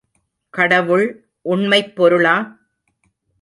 [0.53, 1.05] கடவுள்
[1.41, 2.35] உண்மைப் பொருளா?